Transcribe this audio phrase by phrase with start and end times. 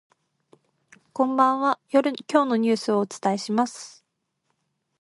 [1.13, 4.03] こんばんは、今日のニュースをお伝えします。